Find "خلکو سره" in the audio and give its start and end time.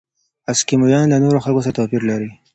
1.43-1.75